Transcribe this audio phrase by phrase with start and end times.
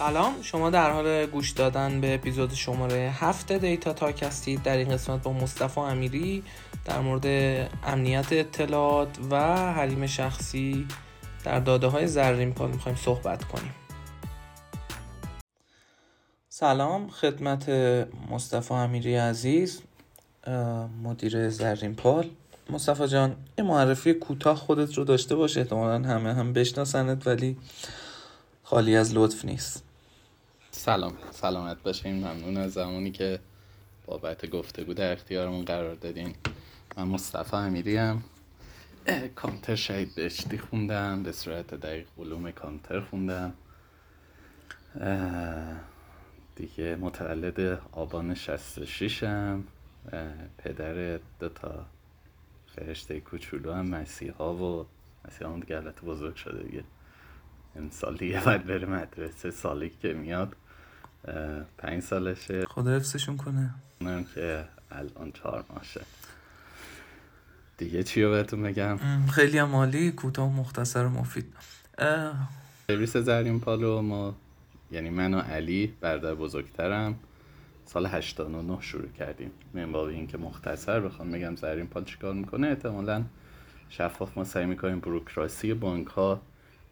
[0.00, 0.42] سلام.
[0.42, 5.22] شما در حال گوش دادن به اپیزود شماره هفت دیتا تاک هستید در این قسمت
[5.22, 6.42] با مصطفی امیری
[6.84, 7.26] در مورد
[7.84, 9.36] امنیت اطلاعات و
[9.72, 10.86] حریم شخصی
[11.44, 13.74] در داده های زرین پال می‌خوایم صحبت کنیم.
[16.48, 17.08] سلام.
[17.08, 17.68] خدمت
[18.30, 19.82] مصطفی امیری عزیز
[21.04, 22.30] مدیر زرین پال
[22.70, 27.56] مصطفی جان یه معرفی کوتاه خودت رو داشته باشه احتمالا همه هم بشناسنت ولی
[28.62, 29.89] خالی از لطف نیست.
[30.72, 32.14] سلام سلامت باشین.
[32.14, 33.38] ممنون از زمانی که
[34.06, 36.34] بابت گفتگو در اختیارمون قرار دادین.
[36.96, 38.22] من مصطفی امیری هم
[39.34, 43.54] کانتر شهید بهشتی خوندم به صورت دقیق علوم کانتر خوندم.
[46.56, 49.64] دیگه متولد آبان 66 هم
[50.58, 51.86] پدر دوتا
[52.76, 54.86] فرشته کوچولو هم مسیحا و
[55.28, 56.84] مسیحا هم دیگه بزرگ شده دیگه.
[57.74, 60.56] این سال دیگه باید بره مدرسه سالی که میاد.
[61.78, 62.66] پنج سالشه.
[62.66, 63.74] خدا حفظشون کنه.
[64.00, 66.00] اونم که الان چهار ماشه
[67.78, 68.98] دیگه چی رو بهتون بگم؟
[69.32, 71.54] خیلی هم مالی کوتاه مختصر و مفید.
[72.88, 74.36] سرویس زرین پالو ما
[74.90, 77.18] یعنی من و علی برادر بزرگترم
[77.86, 79.50] سال 89 شروع کردیم.
[79.74, 83.24] من با این که مختصر بخوام بگم زرین پال چیکار می‌کنه احتمالا
[83.88, 86.42] شفاف ما سعی می‌کنیم بروکراسی بانک ها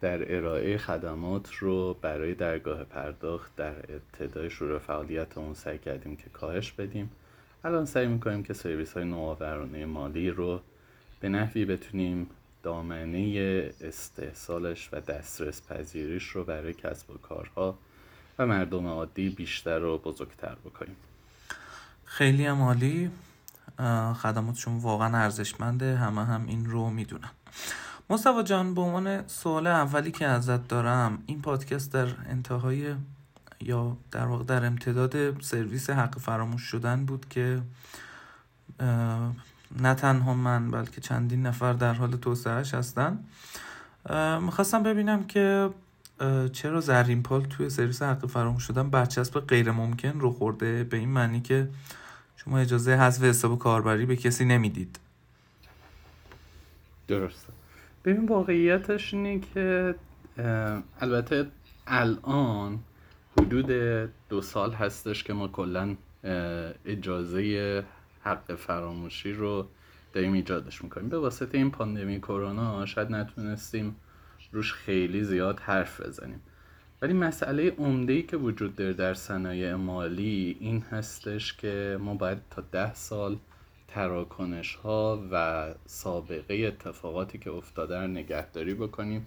[0.01, 6.71] در ارائه خدمات رو برای درگاه پرداخت در ابتدای شروع فعالیتمون سعی کردیم که کاهش
[6.71, 7.11] بدیم.
[7.63, 10.61] الان سعی می‌کنیم که سرویس های نوآورانه مالی رو
[11.19, 12.27] به نحوی بتونیم
[12.63, 17.77] دامنه استحصالش و دسترس پذیریش رو برای کسب و کارها
[18.39, 20.95] و مردم عادی بیشتر و بزرگتر بکنیم.
[22.05, 23.11] خیلی هم عالی.
[24.21, 25.95] خدماتشون واقعا ارزشمنده.
[25.95, 27.29] همه هم این رو می‌دونن.
[28.09, 32.95] مصطفی جان به عنوان سوال اولی که ازت دارم این پادکست در انتهای
[33.61, 37.61] یا در واقع در امتداد سرویس حق فراموش شدن بود که
[39.79, 43.19] نه تنها من بلکه چندین نفر در حال توسعهش هستن.
[44.41, 45.69] می‌خواستم ببینم که
[46.53, 51.09] چرا زرین پال توی سرویس حق فراموش شدن برچسب غیر ممکن رو خورده؟ به این
[51.09, 51.69] معنی که
[52.37, 54.99] شما اجازه حذف حساب کاربری به کسی نمی‌دید.
[57.07, 57.58] درسته.
[58.05, 59.95] ببین واقعیتش اینه که
[61.01, 61.47] البته
[61.87, 62.79] الان
[63.39, 63.71] حدود
[64.29, 65.95] دو سال هستش که ما کلا
[66.85, 67.83] اجازه
[68.23, 69.67] حق فراموشی رو
[70.13, 71.09] داریم ایجادش می‌کنیم.
[71.09, 73.95] به واسطه این پاندمی کرونا شاید نتونستیم
[74.51, 76.41] روش خیلی زیاد حرف بزنیم.
[77.01, 82.37] ولی مسئله عمده ای که وجود داره در صنایع مالی این هستش که ما باید
[82.49, 83.37] تا ده سال
[83.93, 89.25] تراکنش ها و سابقه اتفاقاتی که افتاده رو نگهداری بکنیم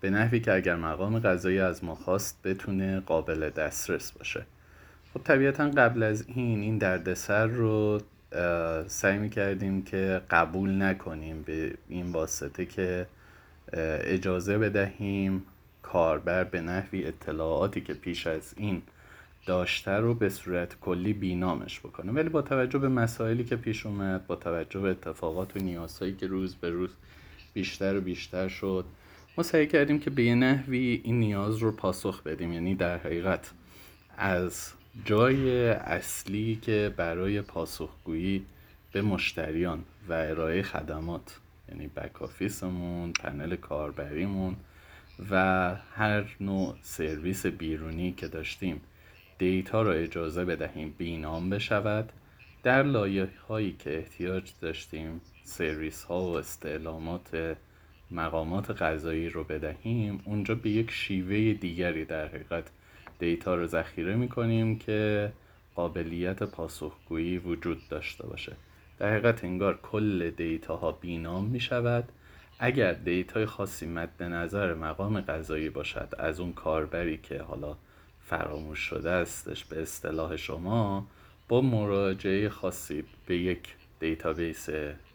[0.00, 4.46] به نحوی که اگر مقام قضایی از ما خواست بتونه قابل دسترس باشه.
[5.14, 8.00] خب طبیعتا قبل از این این دردسر رو
[8.86, 13.06] سعی می‌کردیم که قبول نکنیم به این واسطه که
[13.72, 15.42] اجازه بدهیم
[15.82, 18.82] کاربر به نحوی اطلاعاتی که پیش از این
[19.46, 22.12] داشته رو به صورت کلی بینامش بکنه.
[22.12, 26.26] ولی با توجه به مسائلی که پیش اومد با توجه به اتفاقات و نیازهایی که
[26.26, 26.90] روز به روز
[27.54, 28.84] بیشتر و بیشتر شد
[29.38, 32.52] ما سعی کردیم که به نحوی این نیاز رو پاسخ بدیم.
[32.52, 33.50] یعنی در حقیقت
[34.18, 34.72] از
[35.04, 38.44] جای اصلی که برای پاسخگویی
[38.92, 44.56] به مشتریان و ارائه خدمات یعنی بک آفیسمون پنل کاربریمون
[45.30, 48.80] و هر نوع سرویس بیرونی که داشتیم
[49.38, 52.12] data را اجازه بدهیم بینام بشود.
[52.62, 57.56] در لایه هایی که احتیاج داشتیم سرویس ها و استعلامات
[58.10, 62.64] مقامات قضایی رو بدهیم اونجا به یک شیوه دیگری در حقیقت
[63.18, 65.32] data رو ذخیره می کنیم که
[65.74, 68.52] قابلیت پاسخگویی وجود داشته باشه.
[68.98, 72.04] در حقیقت انگار کل data ها بینام می شود
[72.58, 77.76] اگر data ی خاصی مد نظر مقام قضایی باشد از اون کاربری که حالا
[78.24, 81.06] فراموش شده استش به اصطلاح شما
[81.48, 84.68] با مراجعه خاصی به یک database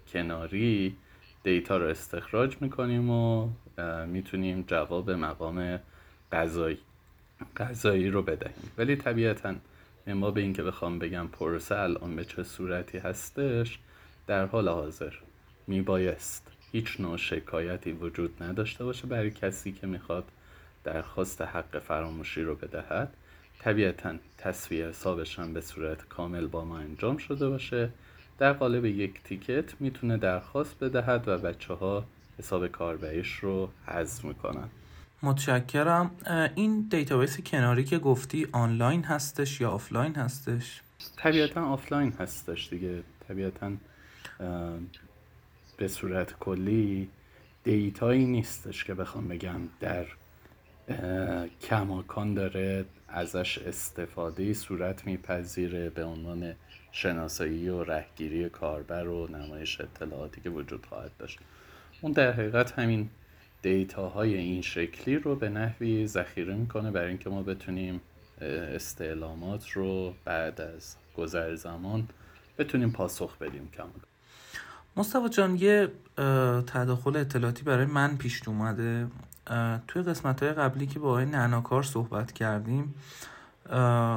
[0.07, 0.95] کناری
[1.43, 3.49] data رو استخراج می‌کنیم و
[4.07, 5.79] می‌تونیم جواب مقام
[6.31, 6.77] قضایی
[7.57, 8.71] قضایی رو بدهیم.
[8.77, 9.55] ولی طبیعتا
[10.07, 13.79] ما به اینکه بخوام بگم پروسه الان به چه صورتی هستش
[14.27, 15.13] در حال حاضر
[15.67, 20.23] میبایست هیچ نوع شکایتی وجود نداشته باشه برای کسی که می‌خواد
[20.83, 23.13] درخواست حق فراموشی رو بدهد
[23.59, 27.89] طبیعتا تسویه حسابش هم به صورت کامل با ما انجام شده باشه.
[28.37, 32.05] در قالب یک ticket می‌تونه درخواست بدهد و بچه ها
[32.39, 34.69] حساب کاربریش رو حذف می‌کنن.
[35.23, 36.11] متشکرم.
[36.55, 40.81] این database کناری که گفتی آنلاین هستش یا آفلاین هستش؟
[41.17, 43.03] طبیعتا آفلاین هستش دیگه.
[43.27, 43.71] طبیعتا
[45.77, 47.09] به صورت کلی
[47.63, 50.05] data یی نیستش که بخوام بگم در
[51.61, 56.53] کماکان داره ازش استفاده صورت میپذیره به عنوان
[56.91, 61.39] شناسایی و رهگیری کاربر و نمایش اطلاعاتی که وجود خواهد داشت.
[62.01, 63.09] اون در حقیقت همین
[63.61, 68.01] data های این شکلی رو به نحوی ذخیره می‌کنه برای اینکه ما بتونیم
[68.41, 72.07] استعلامات رو بعد از گذر زمان
[72.57, 73.91] بتونیم پاسخ بدیم کامل
[74.97, 75.87] مصطفی جان یه
[76.67, 79.07] تداخل اطلاعاتی برای من پیش اومده.
[79.87, 82.95] توی قسمت های قبلی که با آقای نناکار صحبت کردیم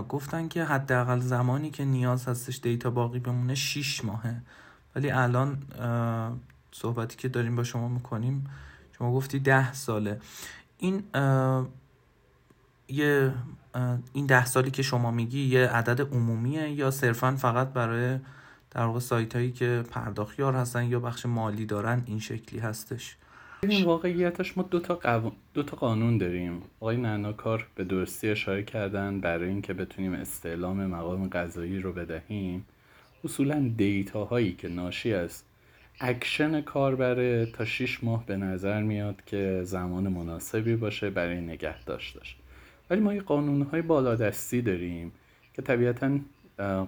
[0.08, 4.42] گفتن که حداقل زمانی که نیاز هستش دیتا باقی بمونه 6 ماهه.
[4.94, 5.58] ولی الان
[6.72, 8.50] صحبتی که داریم با شما می‌کنیم
[8.98, 10.20] شما گفتی ده ساله.
[10.78, 11.02] این
[12.88, 13.34] یه
[14.12, 18.18] این ده سالی که شما میگی یه عدد عمومیه یا صرفا فقط برای
[18.70, 23.16] در واقع سایت هایی که پرداختیار هستن یا بخش مالی دارن این شکلی هستش؟
[23.68, 26.62] این واقعیتش ما دو تا, دو تا قانون داریم.
[26.80, 32.66] آقای نناکار به درستی اشاره کردن برای اینکه بتونیم استعلام مقام قضایی رو بدهیم.
[33.24, 35.42] اصولا دیتا هایی که ناشی از
[36.00, 42.36] اکشن کاربره تا 6 ماه به نظر میاد که زمان مناسبی باشه برای نگه داشتش.
[42.90, 45.12] ولی ما یه قانون های بالادستی داریم
[45.54, 46.18] که طبیعتا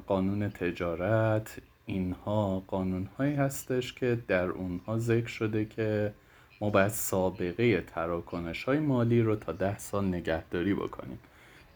[0.07, 6.13] قانون تجارت اینها قانون هایی هستش که در اونها ذکر شده که
[6.61, 11.19] ما باید سابقه تراکنش های مالی رو تا ده سال نگهداری بکنیم.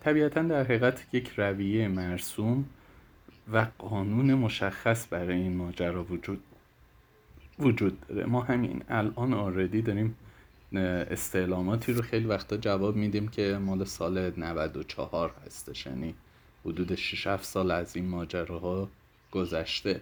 [0.00, 2.64] طبیعتا در حقیقت یک رویه مرسوم
[3.52, 6.42] و قانون مشخص برای این ماجرا وجود
[7.58, 8.26] وجود داره.
[8.26, 10.16] ما همین الان already داریم
[11.10, 15.86] استعلاماتی رو خیلی وقتا جواب میدیم که مال سال 94 هستش.
[15.86, 16.14] یعنی
[16.64, 18.88] حدود 6 7 سال از این ماجراها
[19.30, 20.00] گذشته.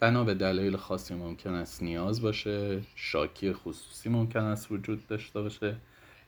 [0.00, 5.76] بنا به دلایل خاصی ممکن است نیاز باشه شاکی خصوصی ممکن است وجود داشته باشه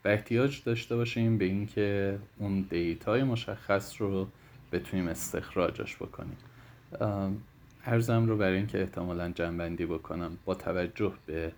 [0.05, 4.29] و احتیاج داشته باشیم به اینکه اون data ی مشخص رو
[4.73, 6.37] بتونیم استخراجش بکنیم.
[7.85, 11.53] ارزم رو برای اینکه احتمالا جنبندی بکنم با توجه به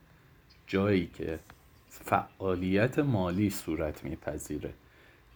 [0.66, 1.38] جایی که
[1.88, 4.72] فعالیت مالی صورت میپذیره.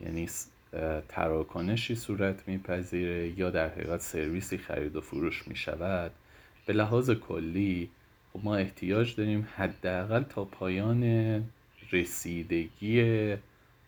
[0.00, 0.28] یعنی
[1.08, 6.10] تراکنشی صورت میپذیره یا در حقیقت سرویسی خرید و فروش می‌شود.
[6.66, 7.88] به لحاظ کلی
[8.32, 11.44] خب ما احتیاج داریم حداقل تا پایان
[11.92, 13.34] رسیدگی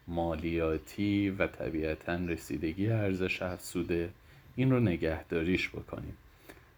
[0.08, 4.10] مالیاتی و طبیعتا رسیدگی ارزش افزوده
[4.56, 6.16] این رو نگهداریش بکنیم.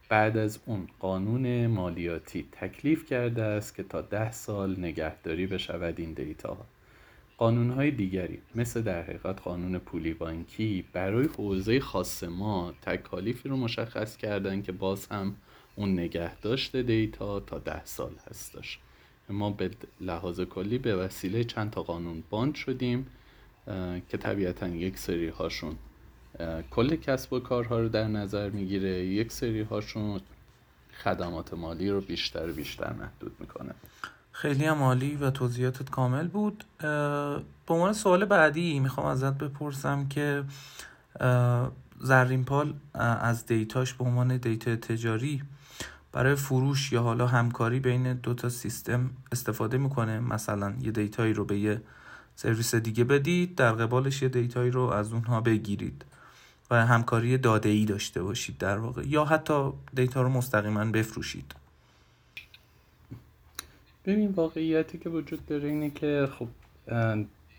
[0.08, 6.12] بعد از اون قانون مالیاتی تکلیف کرده است که تا ده سال نگهداری بشود این
[6.12, 6.56] دیتا.
[7.38, 13.56] قانون های دیگری مثل در حقیقت قانون پولی بانکی برای حوزه خاص ما تکالیفی رو
[13.56, 15.36] مشخص کردن که باز هم
[15.80, 18.78] اون نگهداشت دیتا تا ده سال هستش
[19.28, 23.06] ما به لحاظ کلی به وسیله چند تا قانون باند شدیم
[24.08, 25.76] که طبیعتا یک سری هاشون
[26.70, 28.90] کل کسب و کارها رو در نظر می‌گیره.
[28.90, 30.20] یک سری هاشون
[31.04, 33.74] خدمات مالی رو بیشتر و بیشتر محدود می‌کنه.
[34.32, 36.64] خیلی هم عالی و توضیحاتت کامل بود.
[37.66, 40.44] به عنوان سوال بعدی می‌خوام ازت بپرسم که
[42.00, 45.42] زرین پال از دیتاش به عنوان دیتا تجاری
[46.12, 50.20] برای فروش یا حالا همکاری بین دو تا سیستم استفاده می‌کنه.
[50.20, 51.80] مثلا یه data یی رو به یه
[52.36, 56.04] سرویس دیگه بدید در قبالش یه data یی رو از اونها بگیرید
[56.70, 59.02] و همکاری داده ای داشته باشید در واقع.
[59.06, 61.54] یا حتی data رو مستقیما بفروشید.
[64.04, 66.48] ببین واقعیتی که وجود داره اینه که خب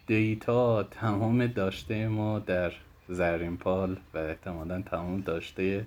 [0.08, 2.74] data تمام داشته ما در
[3.10, 5.86] زرین پال و احتمالا تمام داشته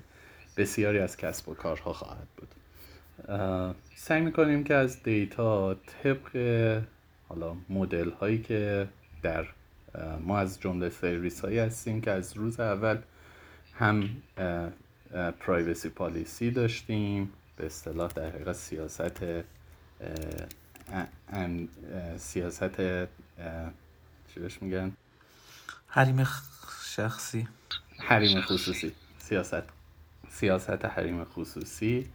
[0.57, 2.49] بسیاری از کسب و کارها خواهد بود.
[3.97, 6.37] سعی می‌کنیم که از دیتا طبق
[7.29, 8.89] حالا مدل هایی که
[9.23, 9.47] در
[10.21, 12.99] ما از جمله سرویس هایی هستیم که از روز اول
[13.75, 14.11] هم
[15.41, 19.25] پرایوسی پالیسی داشتیم به اصطلاح در حقیقت سیاست
[22.17, 22.77] سیاست
[24.29, 24.93] چی بهش میگن؟
[25.87, 26.27] حریم
[26.85, 27.49] شخصی.
[27.99, 29.84] حریم خصوصی سیاست.
[30.35, 32.07] سیاست حریم خصوصی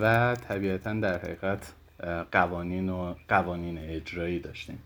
[0.00, 1.72] و طبیعتا در حقیقت
[2.32, 4.78] قوانین و قوانین اجرایی داشتیم.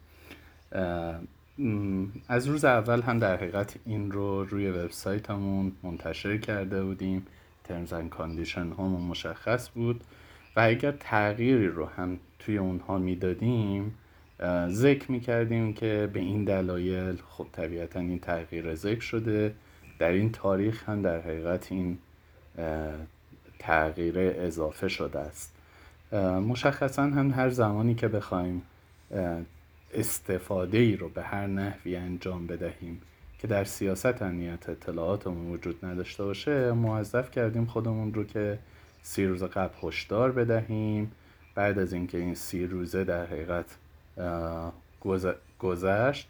[2.28, 7.26] از روز اول هم در حقیقت این رو روی وبسایتمون منتشر کرده بودیم.
[7.64, 10.04] ترمز اند کاندیشن همون مشخص بود
[10.56, 13.94] و اگر تغییری رو هم توی اونها می‌دادیم
[14.68, 19.54] ذکر می‌کردیم که به این دلایل خب طبیعتا این تغییر ذکر شده.
[19.98, 21.98] در این تاریخ هم در حقیقت این
[23.58, 25.52] تغییر اضافه شده است.
[26.48, 28.62] مشخصا هم هر زمانی که بخوایم
[29.94, 33.00] استفاده ای رو به هر نحوی انجام بدهیم
[33.38, 38.58] که در سیاست امنیت اطلاعاتمون وجود نداشته باشه موظف کردیم خودمون رو که
[39.02, 41.12] سی روز قبل هشدار بدهیم.
[41.54, 43.66] بعد از اینکه این سی روزه در حقیقت
[45.58, 46.28] گذشت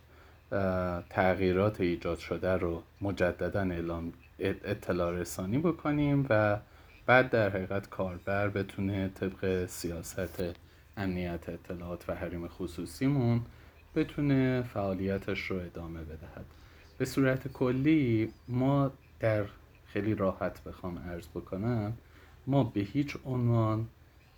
[1.11, 6.59] تغییرات ایجاد شده رو مجددا اعلام اطلاع رسانی بکنیم و
[7.07, 10.57] بعد در حقیقت کاربر بتونه طبق سیاست
[10.97, 13.41] امنیت اطلاعات و حریم خصوصیمون
[13.95, 16.45] بتونه فعالیتش رو ادامه بدهد.
[16.99, 19.45] به صورت کلی ما در
[19.87, 21.93] خیلی راحت بخوام عرض بکنم
[22.47, 23.87] ما به هیچ عنوان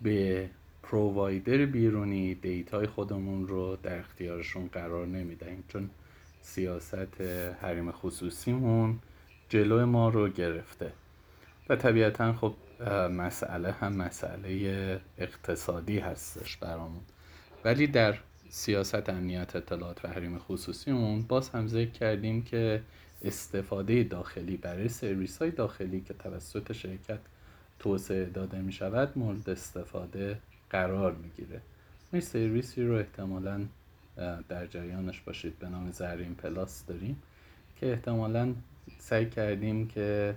[0.02, 0.50] به
[0.82, 5.90] پرووایدر بیرونی دیتای خودمون رو در اختیارشون قرار نمی‌دهیم چون
[6.40, 7.20] سیاست
[7.60, 8.98] حریم خصوصیمون
[9.52, 10.92] جلو ما رو گرفته.
[11.68, 12.54] و طبیعتا خب
[13.10, 17.00] مسئله هم مسئله اقتصادی هستش برامون.
[17.64, 18.18] ولی در
[18.50, 22.82] سیاست امنیت اطلاعات و حریم خصوصیمون باز هم ذکر کردیم که
[23.24, 27.20] استفاده داخلی برای سرویس های داخلی که توسط شرکت
[27.78, 30.38] توسعه داده می شود مورد استفاده
[30.70, 31.60] قرار می‌گیره.
[32.12, 33.66] ما سرویسی رو احتمالا
[34.48, 35.58] در جریانش باشید.
[35.58, 37.22] به نام زرین پلاس داریم
[37.80, 38.54] که احتمالا
[39.02, 40.36] سعی کردیم که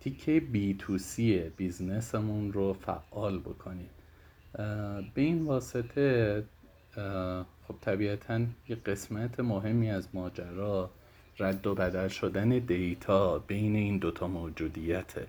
[0.00, 3.90] تیکه B2C business مون رو فعال بکنیم.
[5.14, 6.44] به این واسطه
[7.68, 10.90] خب طبیعتا یه قسمت مهمی از ماجرا
[11.38, 15.26] رد و بدل شدن data بین این دوتا موجودیته.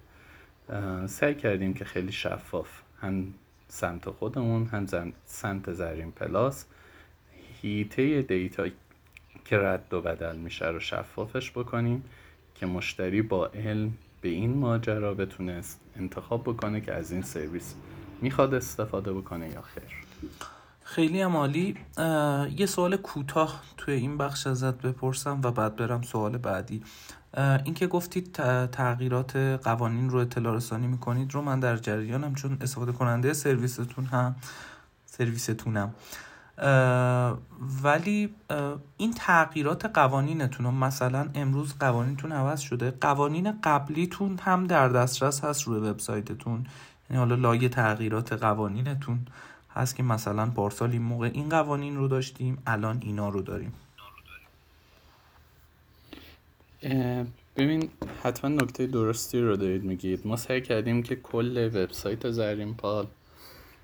[1.07, 3.33] سعی کردیم که خیلی شفاف هم
[3.67, 6.65] سمت خودمون هم سمت زرین پلاس
[7.61, 8.67] حیطه data
[9.45, 12.03] که رد و بدل میشه رو شفافش بکنیم.
[12.59, 17.75] که مشتری با علم به این ماجرا بتونست انتخاب بکنه که از این سرویس
[18.21, 19.83] می‌خواد استفاده بکنه یا خیر.
[20.83, 21.77] خیلی عمالی
[22.57, 26.83] یه سوال کوتاه توی این بخش ازت بپرسم و بعد برم سوال بعدی.
[27.65, 28.33] اینکه گفتید
[28.71, 34.35] تغییرات قوانین رو اطلاع رسانی می‌کنید رو من در جریانم چون استفاده کننده سرویستون هم
[35.05, 35.93] سرویستونم.
[37.83, 38.35] ولی
[38.97, 42.91] این تغییرات قوانینتون مثلا امروز قوانینتون عوض شده.
[42.91, 46.65] قوانین قبلیتون هم در دسترس هست روی وبسایتتون.
[47.09, 49.19] یعنی حالا لایه تغییرات قوانینتون
[49.75, 53.73] هست که مثلا پارسال این موقع این قوانین رو داشتیم الان اینا رو داریم.
[57.55, 57.89] ببین
[58.23, 60.27] حتما نکته درستی رو دارید میگید.
[60.27, 63.07] ما سعی کردیم که کل وبسایت زرین پال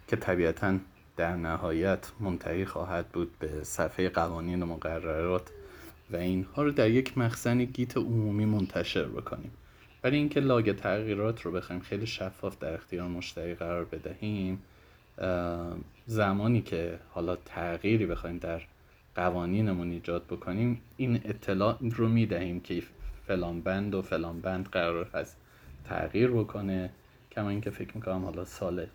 [0.08, 0.78] که طبیعتا
[1.18, 5.50] در نهایت منتهی خواهد بود به صفحه قوانین و مقررات
[6.12, 9.52] و اینها رو در یک مخزن گیت عمومی منتشر بکنیم.
[10.02, 14.62] برای اینکه لاگ تغییرات رو بخوایم خیلی شفاف در اختیار مشتری قرار بدهیم
[16.06, 18.62] زمانی که حالا تغییری بخوایم در
[19.16, 22.84] قوانینمون ایجاد بکنیم این اطلاع رو می‌دهیم که
[23.28, 25.38] فلان بند و فلان بند قرار هست
[25.90, 26.90] تغییر بکنه.
[27.32, 28.86] کما اینکه فکر می‌کنم حالا سال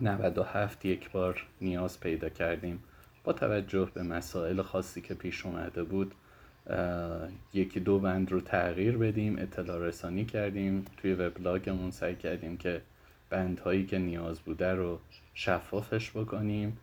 [0.00, 2.82] 97 یک بار نیاز پیدا کردیم.
[3.24, 6.14] با توجه به مسائل خاصی که پیش اومده بود
[7.54, 10.84] یکی دو بند رو تغییر بدیم اطلاع رسانی کردیم.
[10.96, 12.80] توی وبلاگمون سعی کردیم که
[13.30, 14.98] بندهایی که نیاز بوده رو
[15.34, 16.76] شفافش بکنیم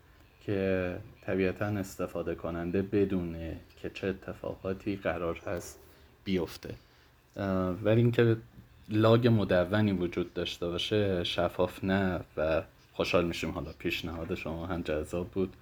[0.45, 5.79] که طبیعتا استفاده کننده بدونه که چه اتفاقاتی قرار هست
[6.23, 6.75] بیفته.
[7.83, 8.37] ولی اینکه
[8.89, 12.61] لاگ مدونی وجود داشته باشه شفاف نه و
[13.01, 13.51] خوشحال میشیم.
[13.51, 15.53] حالا پیشنهاد شما هم جذاب بود.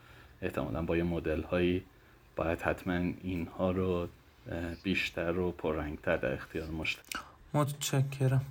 [0.41, 1.84] احتمالا با یه مدل هایی
[2.36, 2.93] باید حتما
[3.24, 4.08] اینها رو
[4.84, 7.03] بیشتر و پررنگتر در اختیار مشتری
[7.53, 8.46] متشکرم.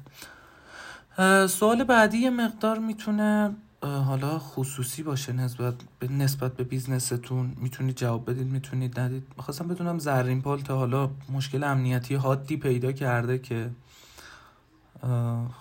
[1.49, 7.57] سوال بعدی یه مقدار می‌تونه حالا خصوصی باشه نسبت به نسبت به بیزنستون.
[7.57, 9.23] می‌تونید جواب بدید می‌تونید ندید.
[9.37, 13.71] می‌خواستم بدونم زرین پال تا حالا مشکل امنیتی حادی پیدا کرده که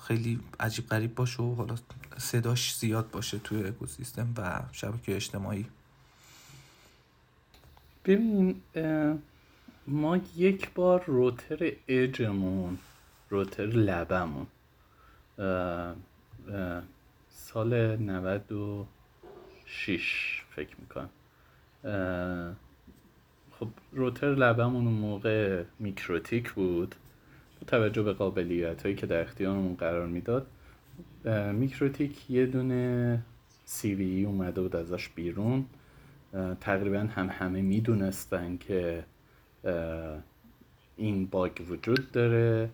[0.08, 1.76] خیلی عجیب غریب باشه و حالا
[2.18, 5.66] صداش زیاد باشه توی اکوسیستم و شبکه اجتماعی.
[8.06, 8.62] ببین
[9.88, 12.78] ما یک بار روتر اجمون
[13.30, 14.48] روتر لبمون
[17.30, 21.10] سال 96 فکر می‌کنم.
[23.60, 26.96] خب روتر لبمون موقع میکروتیک بود.
[27.68, 30.48] توجه به قابلیت هایی که در اختیارمون قرار می‌داد.
[31.54, 33.20] میکروتیک یه دونه
[33.66, 35.66] سی وی اومده بود ازش بیرون.
[36.62, 39.04] تقریبا هم همه می‌دونستن که
[40.98, 42.70] این باگ وجود داره.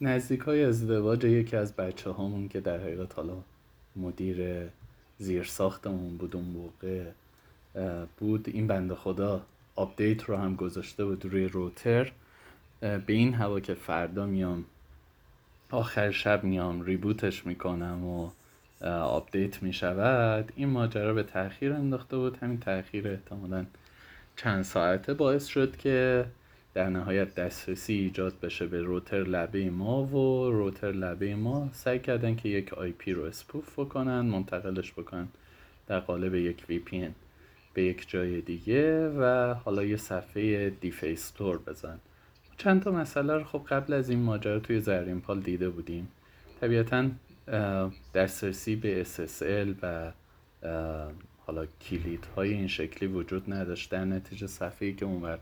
[0.00, 3.36] نزدیک های ازدواج یکی از بچه هامون که در حقیقت حالا
[3.96, 4.68] مدیر
[5.18, 7.04] زیر ساختمون بود اون موقع
[8.18, 8.48] بود.
[8.48, 9.42] این بنده خدا
[9.74, 12.12] update رو هم گذاشته بود روی router
[12.80, 14.64] به این هوا که فردا میام
[15.70, 18.30] آخر شب میام reboot ش می‌کنم و
[18.90, 20.52] update می‌شود.
[20.56, 22.36] این ماجرا به تاخیر انداخته بود.
[22.36, 23.66] همین تاخیر احتمالا
[24.36, 26.24] چند ساعته باعث شد که
[26.74, 32.36] در نهایت دسترسی ایجاد بشه به router لبه ما و router لبه ما سعی کردن
[32.36, 35.28] که یک IP رو spoof بکنن منتقلش بکنن
[35.86, 37.08] در قالب یک وی پی
[37.74, 41.98] به یک جای دیگه و حالا یه صفحه دیفیستور بزن.
[42.58, 46.08] چند تا مسئله رو خب قبل از این ماجرا توی زرین پال دیده بودیم.
[46.60, 47.08] طبیعتا
[48.14, 50.12] دسترسی به SSL و
[51.46, 53.90] حالا کلید های این شکلی وجود نداشت.
[53.90, 55.38] در نتیجه صفحه‌ای که اونور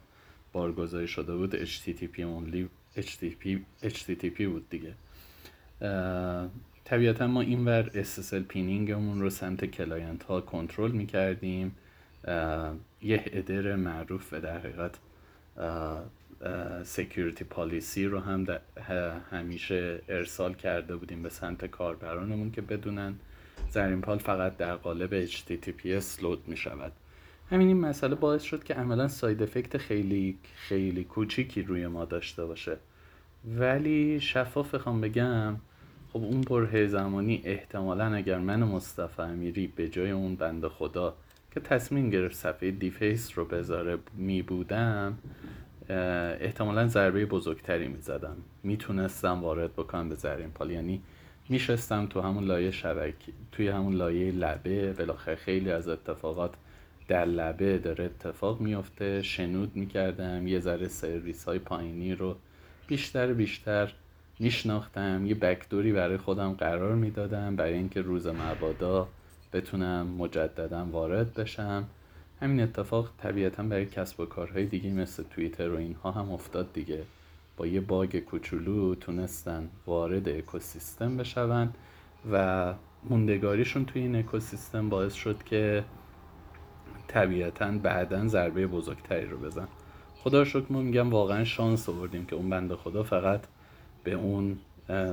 [0.52, 2.66] بارگذاری شده بود HTTP only
[3.00, 4.94] HTTP, HTTP بود دیگه.
[6.84, 11.76] طبیعتا ما اینور SSL pinning مون رو سمت client ها کنترل می‌کردیم.
[13.02, 14.94] یه header معروف به در حقیقت
[16.84, 18.46] security policy رو هم
[19.30, 23.14] همیشه ارسال کرده بودیم به سمت کاربرانمون که بدونن
[23.70, 26.92] زرین پال فقط در قالب HTTPS load می شود
[27.50, 32.44] همین این مسئله باعث شد که عملا side effect خیلی خیلی کوچیکی روی ما داشته
[32.44, 32.76] باشه.
[33.58, 35.56] ولی شفاف بخوام بگم
[36.12, 41.14] خب اون بره زمانی احتمالا اگر من مصطفی امیری به جای اون بند خدا
[41.54, 45.18] که تصمیم گرفت صفحه دیفیس رو بذاره می بودم
[45.90, 50.70] احتمالا ضربه بزرگتری می زدم می‌تونستم وارد بکنم به زرین پال.
[50.70, 51.02] یعنی
[51.48, 54.92] میشستم تو همون لایه شبکی توی همون لایه لبه.
[54.92, 56.54] بالاخره خیلی از اتفاقات
[57.08, 60.46] در لبه داره اتفاق میفته شنود می‌کردم.
[60.46, 62.36] یه ذره سرویس های پایینی رو
[62.86, 63.92] بیشتر بیشتر
[64.38, 65.26] میشناختم.
[65.26, 67.56] یه بکدوری برای خودم قرار می‌دادم.
[67.56, 69.08] برای اینکه روز مبادا
[69.52, 71.84] بتونم مجددا وارد بشم.
[72.40, 77.02] همین اتفاق طبیعتا برای کسب و کارهای دیگه مثل توییتر و اینها هم افتاد دیگه.
[77.56, 81.72] با یه باگ کوچولو تونستن وارد اکوسیستم بشون
[82.32, 85.84] و موندگاریشون توی این اکوسیستم باعث شد که
[87.08, 89.68] طبیعتا بعدا ضربه بزرگتری رو بزن.
[90.16, 93.40] خدا شکر ما میگم واقعا شانس آوردیم که اون بنده خدا فقط
[94.04, 94.58] به اون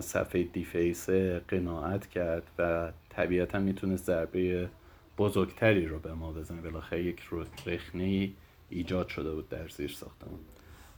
[0.02, 1.10] صفحه دیفیس
[1.48, 4.70] قناعت کرد و طبیعتا می‌تونه ضربه
[5.18, 6.62] بزرگتری رو به ما بزنه.
[6.62, 7.22] بالاخره یک
[7.66, 8.30] رخنه
[8.70, 10.40] ایجاد شده بود در زیر ساختمون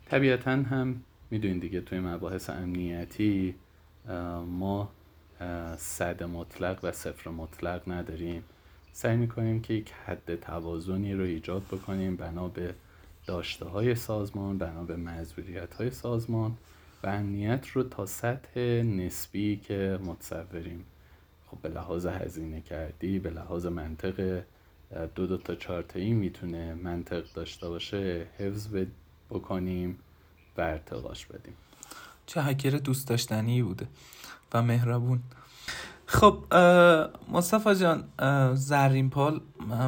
[0.05, 3.55] طبیعتا هم می‌دونید دیگه توی مباحث امنیتی
[4.45, 4.89] ما
[5.77, 8.43] صد مطلق و صفر مطلق نداریم.
[8.91, 12.73] سعی می‌کنیم که یک حد توازنی رو ایجاد بکنیم بنا به
[13.27, 16.57] داشته های سازمان بنا به معذوریت های سازمان
[17.03, 20.85] و امنیت رو تا سطح نسبی که متصوریم.
[21.55, 24.43] خب به لحاظ هزینه کردی به لحاظ منطق
[25.15, 28.67] دو دو تا چارتایی می‌تونه منطق داشته باشه حفظ
[29.29, 29.97] بکنیم
[30.57, 31.53] و ارتقاش بدیم.
[32.25, 33.87] چه هکر دوست داشتنی بوده
[34.53, 35.19] و مهربون.
[36.05, 36.37] خب
[37.31, 38.03] مصطفی جان
[38.55, 39.41] زرین پال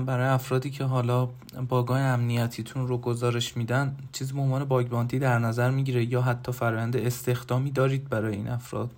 [0.05, 1.29] برای افرادی که حالا
[1.69, 6.51] باگای امنیتیتون رو گزارش میدن چیز به عنوان باگ بانتی در نظر می‌گیره یا حتی
[6.51, 8.91] فرآیند استخدامی دارید برای این افراد؟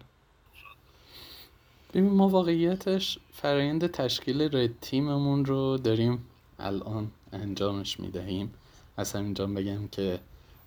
[1.93, 6.25] ببین ما واقعیتش فرایند تشکیل رد تیممون رو داریم
[6.60, 8.54] الان انجامش می‌دهیم.
[8.97, 10.19] از همینجا بگم که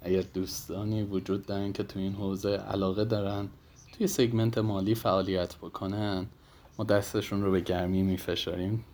[0.02, 3.48] اگر دوستانی وجود دارن که تو این حوزه علاقه دارن
[3.92, 6.26] توی سگمنت مالی فعالیت بکنن
[6.78, 8.84] ما دستشون رو به گرمی میفشاریم.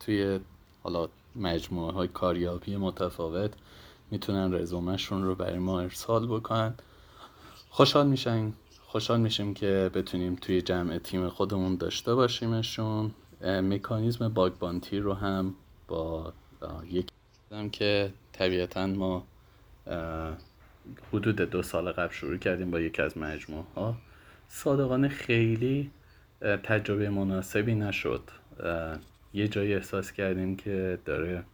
[0.00, 0.40] توی
[0.82, 3.50] حالا مجموعه های کاریابی متفاوت
[4.10, 6.74] می‌تونن رزومهشون رو برای ما ارسال بکنن.
[7.70, 8.52] خوشحال میشن.
[8.90, 13.14] خوشحال میشیم که بتونیم توی جمع تیم خودمون داشته باشیمشون.
[13.42, 15.54] مکانیزم باگ بانتی رو هم
[15.88, 16.32] با
[16.90, 17.06] یک
[17.72, 19.26] که طبیعتا ما
[21.12, 23.94] حدود دو سال قبل شروع کردیم با یکی از مجموعه ها
[24.48, 25.90] صادقانه خیلی
[26.40, 28.22] تجربه مناسبی نشد.
[29.34, 31.44] یه جایی احساس کردیم که داره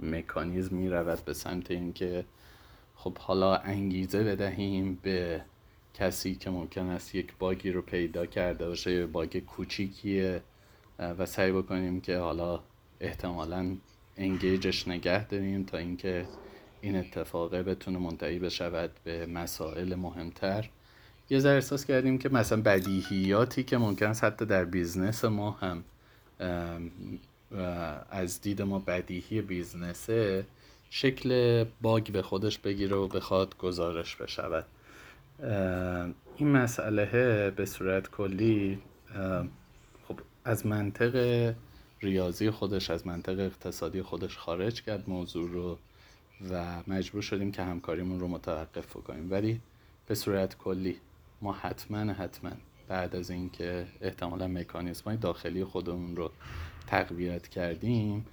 [0.00, 2.24] مکانیزم می رود به سمت اینکه
[2.96, 5.44] خب حالا انگیزه بدهیم به
[5.94, 10.42] کسی که ممکن است یک باگی رو پیدا کرده باشه یا باگ کوچیکیه
[10.98, 12.60] و سعی بکنیم که حالا
[13.00, 13.76] احتمالا
[14.16, 16.26] انگیجش نگه داریم تا اینکه
[16.80, 20.70] این اتفاقه بتونه منتهی بشود به مسائل مهمتر.
[21.30, 25.84] یه ذره احساس کردیم که مثلا بدیهیاتی که ممکن است حتی در business ما هم
[28.10, 30.46] از دید ما بدیهی business ه
[30.90, 34.64] شکل bug به خودش بگیره و بخواد گزارش بشود.
[36.36, 38.78] این مسئله به صورت کلی
[40.08, 41.54] خب از منطق
[42.00, 45.78] ریاضی خودش از منطق اقتصادی خودش خارج کرد موضوع رو
[46.50, 49.60] و مجبور شدیم که همکاریمون رو متوقف کنیم ولی
[50.06, 50.96] به صورت کلی
[51.42, 52.50] ما حتما حتما
[52.88, 56.30] بعد از اینکه احتمالا مکانیزم های داخلی خودمون رو
[56.86, 58.26] تقویت کردیم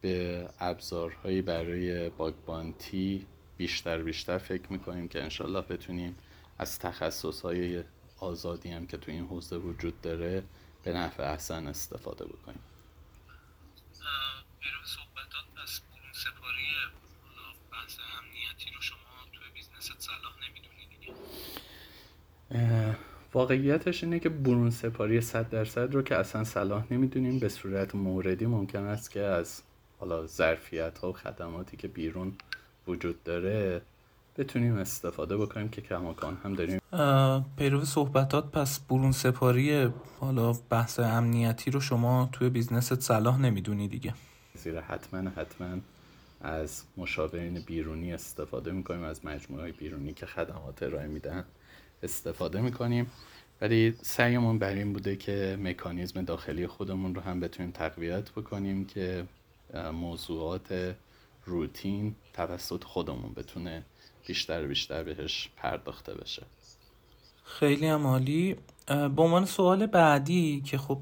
[0.00, 3.26] به ابزارهایی برای باگبانتی
[3.60, 6.16] بیشتر بیشتر فکر می‌کنیم که انشالله بتونیم
[6.58, 7.84] از تخصص های
[8.18, 10.42] آزادی هم که تو این حوزه وجود داره
[10.84, 12.58] به نفع احسن استفاده بکنیم.
[14.84, 16.66] صحبتات پس برون سپاری
[17.72, 18.98] بحث امنیتی رو شما
[19.32, 21.14] توی business ت صلاح نمی‌دونی
[23.32, 28.46] واقعیتش اینه که برون سپاری 100 درصد رو که اصلا صلاح نمی‌دونیم به صورت موردی
[28.46, 29.62] ممکن است که از
[29.98, 32.36] حالا ظرفیت ها و خدماتی که بیرون
[32.86, 33.82] وجود داره
[34.36, 36.80] بتونیم استفاده بکنیم که کماکان هم داریم.
[37.56, 39.88] پیرو صحبتات پس برون سپاری
[40.20, 44.14] حالا بحث امنیتی رو شما توی بیزنست صلاح نمی‌دونی دیگه.
[44.54, 45.78] زیرا حتما حتما
[46.40, 51.44] از مشاورین بیرونی استفاده می‌کنیم از مجموعه بیرونی که خدمات ارائه میدن
[52.02, 53.10] استفاده می‌کنیم.
[53.60, 59.24] ولی سعیمون بر این بوده که مکانیزم داخلی خودمون رو هم بتونیم تقویت بکنیم که
[59.92, 60.94] موضوعات
[61.50, 63.84] روتین توسط خودمون بتونه
[64.26, 66.46] بیشتر بیشتر بهش پرداخته بشه.
[67.44, 68.56] خیلی هم عالی.
[68.86, 70.98] به عنوان سوال بعدی که خب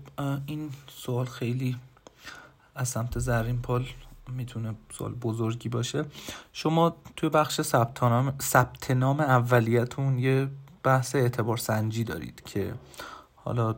[0.47, 1.77] این سوال خیلی
[2.75, 3.87] از سمت زرین پال
[4.29, 6.05] می‌تونه سوال بزرگی باشه.
[6.53, 7.61] شما توی بخش
[8.41, 10.49] ثبت نام اولیتون یه
[10.83, 12.75] بحث اعتبار سنجی دارید که
[13.37, 13.73] حالا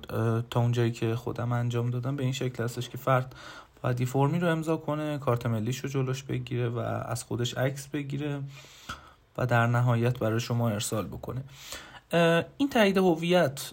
[0.50, 3.34] تا اونجایی که خودم انجام دادم به این شکل هستش که فرد
[3.82, 8.42] باید فرمی رو امضا کنه کارت ملیش رو جلوش بگیره و از خودش عکس بگیره
[9.38, 11.44] و در نهایت برای شما ارسال بکنه.
[12.58, 13.70] این تایید هویت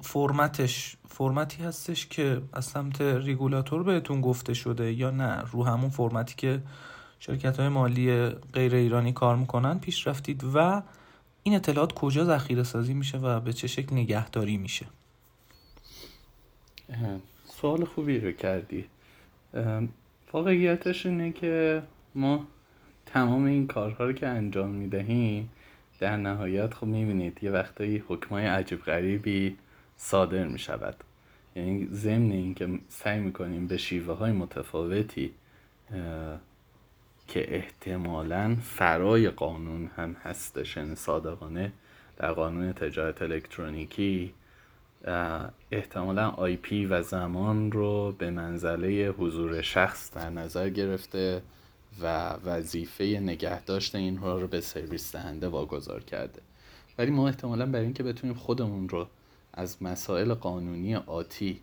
[0.00, 6.34] فرمتش فرمتی هستش که از سمت ریگولاتور بهتون گفته شده یا نه؟ رو همون فرمتی
[6.36, 6.62] که
[7.18, 10.82] شرکت های مالی غیر ایرانی کار می‌کنن پیش رفتید و
[11.42, 14.86] این اطلاعات کجا ذخیره سازی میشه و به چه شکل نگهداری میشه؟
[17.60, 18.84] سوال خوبی رو کردی.
[20.32, 21.82] واقعیتش اینه که
[22.14, 22.46] ما
[23.06, 25.50] تمام این کارها رو که انجام می‌دهیم
[26.00, 29.56] در نهایت خب می‌بینید یه وقتایی حکمای عجیب غریبی
[29.96, 30.96] صادر می‌شود.
[31.56, 35.32] یعنی ضمن اینکه سعی می‌کنیم به شیوه های متفاوتی
[37.28, 41.72] که احتمالا فرای قانون هم هستش یعنی صادقانه
[42.16, 44.34] در قانون تجارت الکترونیکی
[45.70, 51.42] احتمالا آی پی و زمان رو به منزله حضور شخص در نظر گرفته
[52.00, 56.42] و وظیفه نگهداشت اینها رو به سرویس دهنده واگذار کرده.
[56.98, 59.06] ولی ما احتمالا برای اینکه بتونیم خودمون رو
[59.52, 61.60] از مسائل قانونی آتی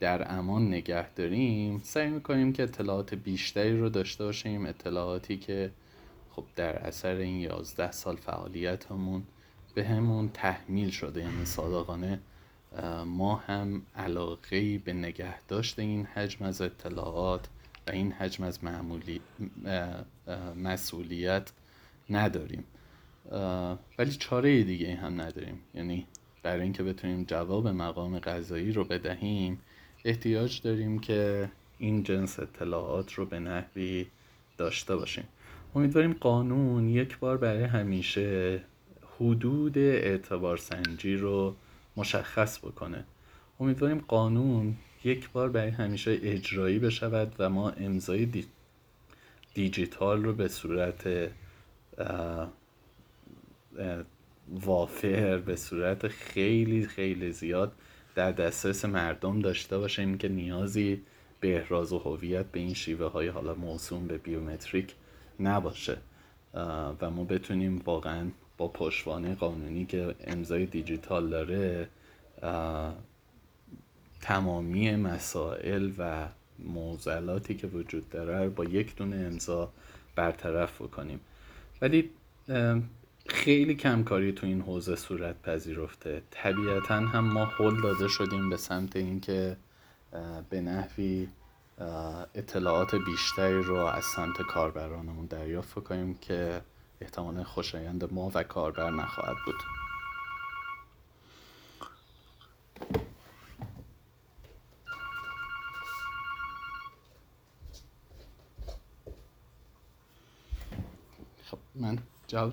[0.00, 5.70] در امان نگه داریم سعی می‌کنیم که اطلاعات بیشتری رو داشته باشیم اطلاعاتی که
[6.30, 9.22] خب در اثر این یازده سال فعالیت همون
[9.74, 12.20] به همون تحمیل شده یعنی صادقانه
[13.06, 17.48] ما هم علاقه به نگهداشت این حجم از اطلاعات
[17.86, 19.20] و این حجم از معمولی
[20.56, 21.52] مسئولیت
[22.10, 22.64] نداریم.
[23.98, 25.60] ولی چاره دیگه هم نداریم.
[25.74, 26.06] یعنی
[26.42, 29.60] برای اینکه بتونیم جواب مقام قضایی رو بدهیم
[30.04, 34.06] احتیاج داریم که این جنس اطلاعات رو به نحوی
[34.58, 35.24] داشته باشیم.
[35.74, 38.60] امیدواریم قانون یک بار برای همیشه
[39.16, 41.54] حدود اعتبار سنجی رو
[41.96, 43.04] مشخص بکنه.
[43.60, 48.46] امیدواریم قانون یک بار برای همیشه اجرایی بشود و ما امضای دی...
[49.54, 51.30] دیجیتال رو به صورت
[54.48, 57.72] وافر به صورت خیلی خیلی زیاد
[58.14, 61.02] در دسترس مردم داشته باشیم که نیازی
[61.40, 64.94] به احراز و هویت به این شیوه های حالا موسوم به بیومتریک
[65.40, 65.98] نباشه.
[67.00, 68.30] و ما بتونیم واقعا
[68.68, 71.88] با قانونی که امضای دیجیتال داره
[74.20, 79.72] تمامی مسائل و موزلاتی که وجود داره با یک دونه امضا
[80.16, 81.20] برطرف بکنیم.
[81.80, 82.10] ولی
[83.26, 86.22] خیلی کمکاری تو این حوزه صورت پذیرفته.
[86.30, 89.56] طبیعتا هم ما حل داده شدیم به سمت اینکه
[90.50, 91.28] به نحوی
[92.34, 96.60] اطلاعات بیشتری رو از سمت کاربرانمون دریافت کنیم که
[97.02, 99.54] احتمالا خوشایند ما و کاربر نخواهد بود.
[111.44, 112.50] خب من جل...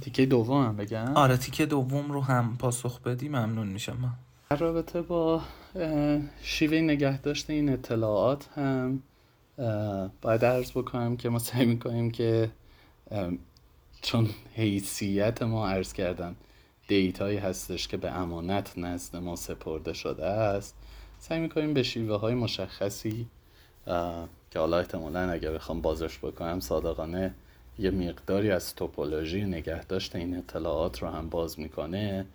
[0.00, 3.96] تیکه دوم هم بگم؟ آره تیکه دوم رو هم پاسخ بدی ممنون میشم.
[3.96, 4.10] من
[4.50, 5.42] در رابطه با
[6.42, 9.02] شیوه نگهداشت این اطلاعات هم
[10.22, 12.50] باید عرض بکنم که ما سعی می‌کنیم که
[14.04, 16.36] چون حیثیت ما عرض کردم
[16.88, 20.74] دیتایی هستش که به امانت نزد ما سپرده شده است.
[21.18, 23.26] سعی می‌کنیم به شیوه های مشخصی
[24.50, 27.34] که حالا احتمالا اگر بخوام بازش بکنم صادقانه
[27.78, 32.26] یه مقداری از توپولوژی نگهداشت این اطلاعات رو هم باز می‌کنه.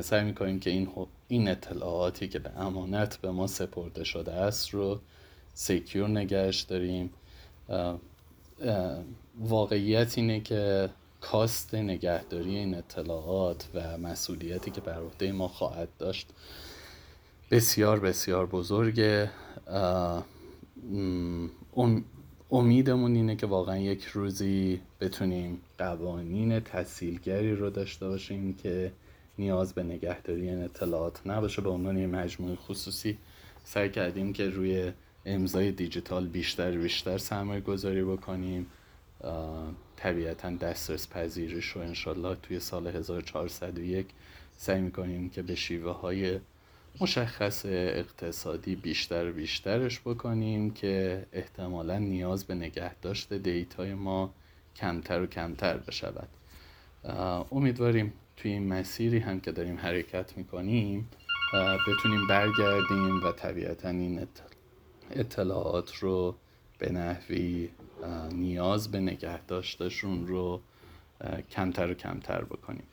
[0.00, 0.88] سعی می‌کنیم که این,
[1.28, 5.00] این اطلاعاتی که به امانت به ما سپرده شده است رو
[5.54, 7.10] سیکیور نگهش داریم.
[9.38, 10.90] واقعیت اینه که
[11.20, 16.28] کاست نگهداری این اطلاعات و مسئولیتی که بر عهده ما خواهد داشت
[17.50, 19.30] بسیار بسیار بزرگه.
[22.50, 28.92] امیدمون اینه که واقعا یک روزی بتونیم قوانین تسهیلگری رو داشته باشیم که
[29.38, 31.62] نیاز به نگهداری این اطلاعات نباشه.
[31.62, 33.18] به عنوان یه مجموعه خصوصی
[33.64, 34.92] سعی کردیم که روی
[35.26, 38.66] امضای دیجیتال بیشتر بیشتر سرمایه گذاری بکنیم.
[39.96, 44.06] طبیعتا دسترس پذیرش رو انشالله توی سال 1401
[44.56, 46.40] سعی می‌کنیم که به شیوه های
[47.00, 54.34] مشخص اقتصادی بیشتر بیشترش بکنیم که احتمالا نیاز به نگهداشت دیتای ما
[54.76, 56.28] کمتر و کمتر بشود.
[57.52, 61.08] امیدواریم توی این مسیری هم که داریم حرکت می‌کنیم
[61.88, 64.26] بتونیم برگردیم و طبیعتا این
[65.10, 66.34] اطلاعات رو
[66.78, 67.68] به نحوی
[68.32, 70.60] نیاز به نگهداشتشون رو
[71.50, 72.84] کمتر و کمتر بکنیم.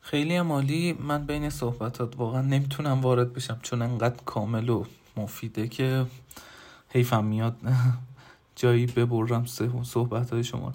[0.00, 4.84] خیلی عمالی من بین صحبتات واقعا نمی‌تونم وارد بشم چون انقدر کامل و
[5.16, 6.06] مفیده که
[6.88, 7.56] حیفم میاد.
[8.58, 9.46] جایی ببرم
[9.82, 10.72] صحبت های شما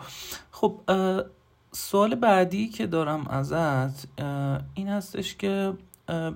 [0.51, 0.79] خب
[1.71, 4.07] سوال بعدی که دارم ازت
[4.73, 5.73] این هستش که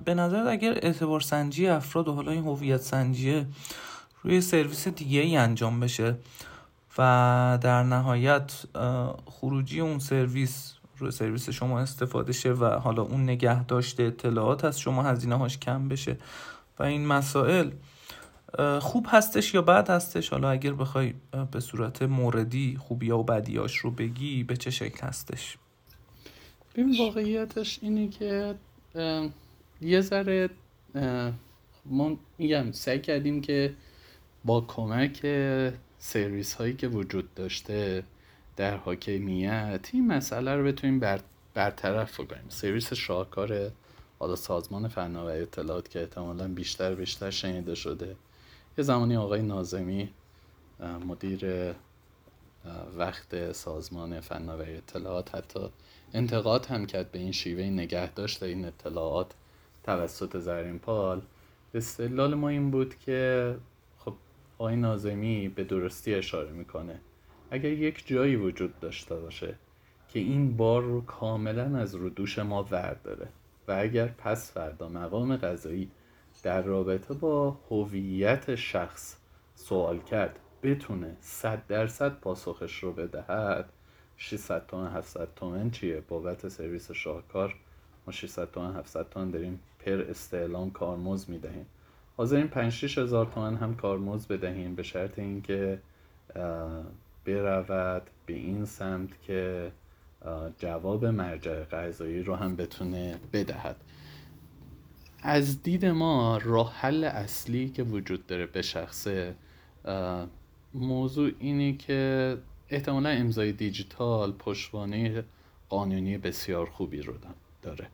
[0.04, 3.46] به نظر اگر اعتبار سنجی افراد و حالا این هویت سنجیه
[4.22, 6.16] روی سرویس دیگه ای انجام بشه
[6.98, 8.52] و در نهایت
[9.26, 14.80] خروجی اون سرویس روی سرویس شما استفاده شه و حالا اون نگه داشته اطلاعات از
[14.80, 16.16] شما هزینه هاش کم بشه.
[16.78, 17.70] و این مسائل
[18.80, 21.14] خوب هستش یا بد هستش؟ حالا اگر بخوای
[21.50, 25.58] به صورت موردی خوبی و بدیاش رو بگی به چه شکل هستش؟
[26.74, 28.54] ببین واقعیتش اینه که
[29.80, 30.50] یه ذره
[31.86, 33.74] ما میگم سعی کردیم که
[34.44, 35.20] با کمک
[35.98, 38.04] سرویس هایی که وجود داشته
[38.56, 41.20] در حاکمیت این مسئله رو بتونیم بر
[41.54, 42.48] برطرف بکنیم.
[42.48, 43.70] سرویس شاهکار
[44.18, 48.16] حالا سازمان فناوری اطلاعات که احتمالا بیشتر بیشتر شنیده شده.
[48.78, 50.10] یه زمانی آقای نازمی
[51.06, 51.74] مدیر
[52.96, 55.60] وقت سازمان فناوری اطلاعات حتی
[56.14, 59.34] انتقاد هم کرد به این شیوه نگهداشت این اطلاعات
[59.84, 61.22] توسط زرین پال.
[61.74, 63.56] استدلال ما این بود که
[64.58, 67.00] آقای نازمی به درستی اشاره می‌کنه.
[67.50, 69.54] اگر یک جایی وجود داشته باشه
[70.08, 73.28] که این بار رو کاملا از رو دوش ما ورداره
[73.68, 75.90] و اگر پس فردا مقام قضایی
[76.42, 79.16] در رابطه با هویت شخص
[79.54, 83.72] سوال کرد بتونه صد درصد پاسخش رو بدهد
[84.16, 87.54] 600 تومن 700 تومن چیه؟ بابت سرویس شاهکار
[88.06, 91.66] ما 600 تومن 700 تومن داریم پر استعلام کارمز می‌دهیم.
[92.18, 95.78] حاضرین 5 6 هزار تومن هم کارمز بدهیم به شرط اینکه
[97.24, 99.72] برود به این سمت که
[100.58, 103.76] جواب مرجع قضایی رو هم بتونه بدهد.
[105.22, 109.34] از دید ما راه حل اصلی که وجود داره به شخصه
[110.74, 112.36] موضوع اینه که
[112.68, 115.24] احتمالا امضای دیجیتال پشتوانه
[115.68, 117.14] قانونی بسیار خوبی رو
[117.62, 117.86] داره.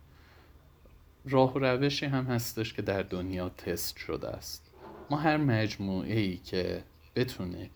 [1.25, 4.71] راه و روشی هم هستش که در دنیا تست شده است.
[5.11, 6.83] ما هر مجموعه ای که
[7.17, 7.71] بتونه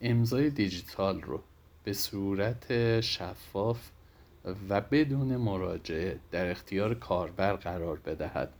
[0.00, 1.42] امضای دیجیتال رو
[1.84, 3.90] به صورت شفاف
[4.68, 8.52] و بدون مراجعه در اختیار کاربر قرار بدهد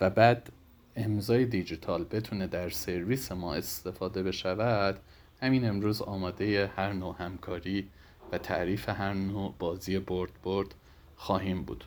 [0.00, 0.52] و بعد
[0.96, 5.00] امضای دیجیتال بتونه در سرویس ما استفاده بشود
[5.42, 7.88] همین امروز آماده هر نوع همکاری
[8.32, 10.74] و تعریف هر نوع بازی برد برد
[11.16, 11.84] خواهیم بود.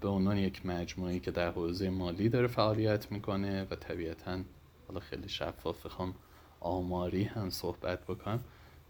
[0.00, 4.40] به عنوان یک مجموعی که در حوزه مالی داره فعالیت می‌کنه و طبیعتا
[4.88, 6.14] حالا خیلی شفاف بخوام
[6.60, 8.40] آماری هم صحبت بکنم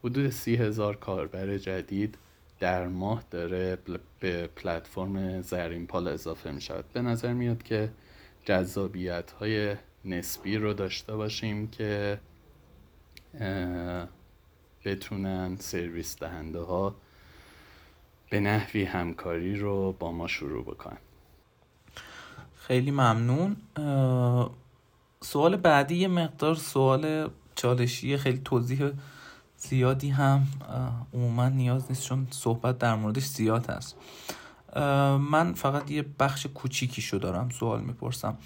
[0.05, 2.18] حدود سی هزار کاربر جدید
[2.61, 3.79] در ماه داره
[4.20, 7.90] به پلتفرم زرین پال اضافه می شود به نظر میاد که
[8.44, 12.20] جذابیت های نسبی رو داشته باشیم که
[14.85, 16.94] بتونن سرویس دهنده ها
[18.31, 20.99] به نحوی همکاری رو با ما شروع بکنن
[22.55, 23.57] خیلی ممنون.
[25.21, 28.90] سوال بعدی یه مقدار سوال چالشی خیلی توضیح
[29.57, 30.47] زیادی هم
[31.14, 33.97] عموما نیاز نیست چون صحبت در موردش زیاد هست.
[35.19, 38.38] من فقط یه بخش کوچیکی شو دارم سوال می‌پرسم.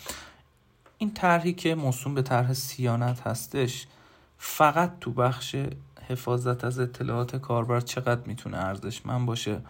[0.99, 3.87] این طرحی که موسوم به طرح سیانت هستش
[4.39, 5.57] فقط تو بخش
[6.09, 9.61] حفاظت از اطلاعات کاربر چقدر می‌تونه ارزشمند باشه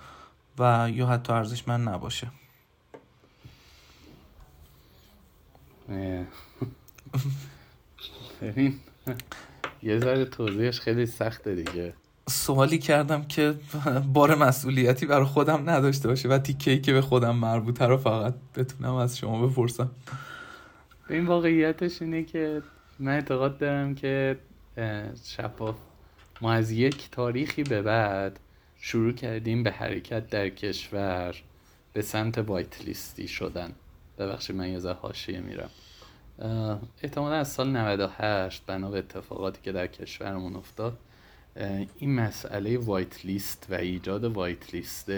[0.59, 2.31] و یا حتی ارزشمند نباشه.
[8.43, 8.75] ببین
[9.83, 11.95] یه ذره توضیحش خیلی سخته دیگه.
[12.29, 13.55] سوالی کردم که
[14.13, 18.95] بار مسئولیتی برای خودم نداشته باشه و تیکه که به خودم مربوطه رو فقط بتونم
[18.95, 19.91] از شما بپرسم.
[21.11, 22.63] این واقعیتش اینه که
[22.99, 24.39] من اعتقاد دارم که
[25.25, 25.77] شفاف
[26.45, 28.41] ما از یک تاریخی به بعد
[28.77, 31.35] شروع کردیم به حرکت در کشور
[31.93, 33.73] به سمت وایت لیستی شدن.
[34.19, 35.71] ببخشید من یه حاشیه میرم.
[37.03, 40.99] احتمالا از سال 98 بنا به اتفاقاتی که در کشورمون افتاد
[41.99, 45.11] این مسئله وایت لیست و ایجاد وایت لیست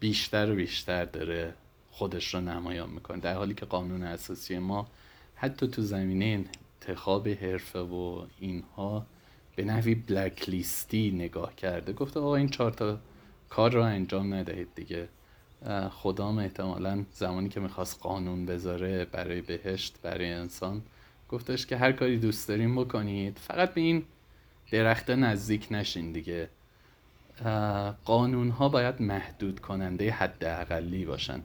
[0.00, 1.54] بیشتر و بیشتر داره
[1.90, 3.20] خودش رو نمایان می‌کنه.
[3.20, 4.86] در حالی که قانون اساسی ما
[5.34, 6.44] حتی تو زمینه
[6.80, 9.06] انتخاب حرفه و اینها
[9.56, 11.92] به نحوی بلک لیستی نگاه کرده.
[11.92, 12.98] گفته آقا این چهار تا
[13.48, 15.08] کار رو انجام ندهید دیگه.
[15.90, 20.82] خدام احتمالا زمانی که می‌خواست قانون بذاره برای بهشت برای انسان
[21.28, 23.38] گفتش که هر کاری دوست داریم بکنید.
[23.38, 24.04] فقط به این
[24.70, 26.48] درخته نزدیک نشین دیگه.
[28.04, 31.42] قانون ها باید محدود کننده حد اقلی باشن.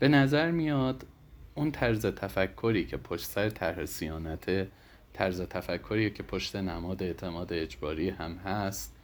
[0.00, 1.06] به نظر میاد
[1.54, 4.68] اون طرز تفکری که پشت سر طرح سیانته
[5.12, 8.96] طرز تفکری که پشت نماد اعتماد اجباری هم هست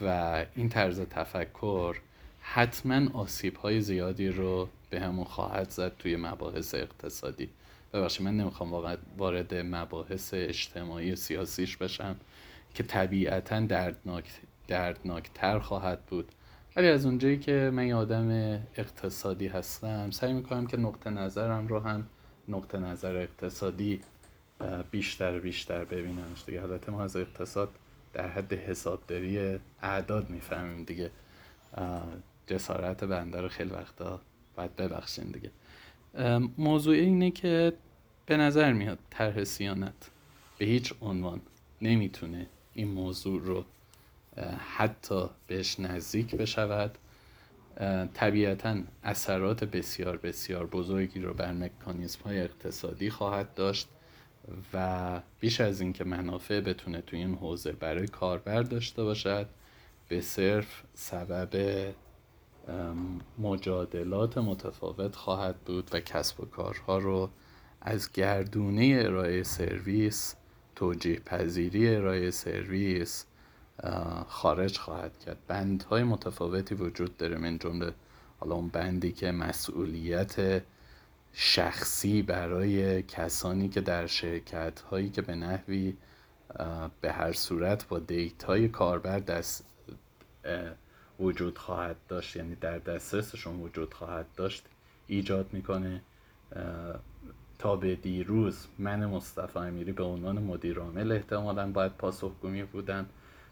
[0.00, 1.96] و این طرز تفکر
[2.40, 7.50] حتما آسیب های زیادی رو به همون خواهد زد توی مباحث اقتصادی.
[7.92, 12.16] ببخشید من نمی‌خوام وارد مباحث اجتماعی سیاسیش بشم
[12.74, 14.24] که طبیعتا دردناک
[14.68, 16.32] دردناکتر خواهد بود.
[16.76, 18.30] ولی از اونجایی که من یه آدم
[18.76, 22.06] اقتصادی هستم سعی می‌کنم که نقطه نظرم رو هم
[22.48, 24.00] نقطه نظر اقتصادی
[24.90, 26.60] بیشتر بیشتر ببینمش دیگه.
[26.60, 27.68] حالت ما از اقتصاد
[28.12, 31.10] در حد حسابداری اعداد می‌فهمیم دیگه.
[32.46, 34.20] جسارت بنده رو خیلی وقتا
[34.56, 35.50] باید ببخشین دیگه.
[36.58, 37.72] موضوع اینه که
[38.26, 40.10] به نظر میاد طرح سیانت
[40.58, 41.40] به هیچ عنوان
[41.82, 43.64] نمی‌تونه این موضوع رو
[44.76, 46.98] حتی بهش نزدیک بشود.
[48.14, 53.88] طبیعتا اثرات بسیار بسیار بزرگی رو بر مکانیزم های اقتصادی خواهد داشت.
[54.74, 59.46] و بیش از اینکه منافع بتونه تو این حوزه برای کاربر داشته باشد
[60.08, 61.92] به صرف سبب
[63.38, 67.30] مجادلات متفاوت خواهد بود و کسب و کارها رو
[67.80, 70.34] از گردونه ارائه سرویس
[70.76, 73.26] توجیه پذیری ارائه سرویس
[74.28, 75.38] خارج خواهد کرد.
[75.48, 77.92] بندهای متفاوتی وجود داره من جمله
[78.38, 80.62] حالا اون بندی که مسئولیت
[81.32, 85.96] شخصی برای کسانی که در شرکت هایی که به نحوی
[87.00, 89.64] به هر صورت با data ی کاربر دست
[91.20, 94.64] وجود خواهد داشت یعنی در دسترسشون وجود خواهد داشت
[95.06, 96.02] ایجاد می‌کنه.
[97.58, 103.06] تا به دیروز من مصطفی امیری به عنوان مدیر عامل احتمالا باید پاسخگویی بودم.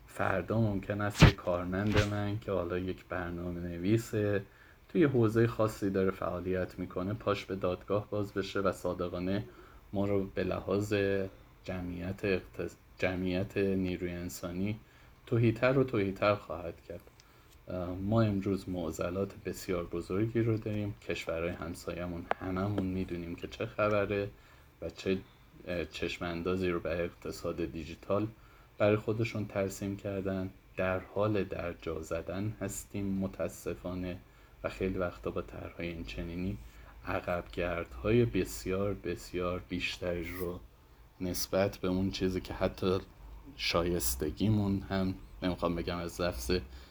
[0.06, 4.42] فردا ممکن است کارمند من که حالا یک برنامه نویسه
[4.88, 9.44] توی حوزه خاصی داره فعالیت می‌کنه پاش به دادگاه باز بشه و صادقانه
[9.92, 10.94] ما رو به لحاظ
[11.64, 12.40] جمعیت,
[12.98, 14.80] جمعیت نیروی انسانی
[15.26, 17.00] توهیتر و توهیتر خواهد کرد.
[18.02, 20.94] ما امروز معضلات بسیار بزرگی رو داریم.
[21.08, 24.28] کشورهای همسایمون هممون می‌دونیم که چه خبره
[24.82, 25.18] و چه
[25.90, 28.26] چشم اندازی رو به اقتصاد دیجیتال
[28.78, 30.50] برای خودشون ترسیم کردن.
[30.76, 34.16] در حال در جا زدن هستیم متاسفانه.
[34.64, 36.58] و خیلی وقتا با طرحهای این چنینی
[37.06, 40.60] عقبگردهای بسیار بسیار بیشتری رو
[41.20, 42.98] نسبت به اون چیزی که حتی
[43.56, 46.50] شایستگیمون هم نمی‌خوام بگم از لفظ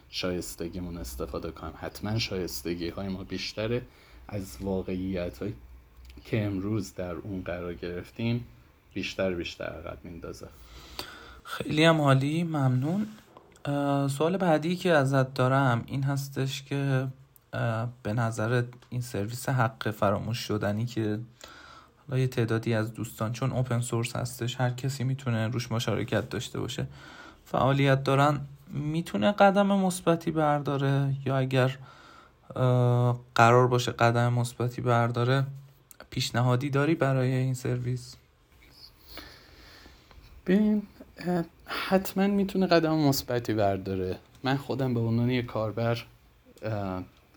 [0.09, 3.81] شایستگیمون استفاده کنم حتما شایستگی های ما بیشتره
[4.27, 5.53] از واقعیت های
[6.25, 8.45] که امروز در اون قرار گرفتیم
[8.93, 10.47] بیشتر بیشتر عقب میندازه
[11.43, 13.07] خیلی هم حالی ممنون.
[14.09, 17.07] سوال بعدی که ازت دارم این هستش که
[18.03, 21.19] به نظر این سرویس حق فراموش شدنی که
[22.09, 26.59] حالا یه تعدادی از دوستان چون اوپن سورس هستش هر کسی می‌تونه روش مشارکت داشته
[26.59, 26.87] باشه
[27.45, 28.39] فعالیت دارن.
[28.69, 31.77] می‌تونه قدم مثبتی برداره؟ یا اگر
[33.35, 35.43] قرار باشه قدم مثبتی برداره
[36.09, 38.15] پیشنهادی داری برای این سرویس؟
[40.45, 40.81] ببین
[41.65, 44.17] حتما می‌تونه قدم مثبتی برداره.
[44.43, 46.05] من خودم به عنوان یک کاربر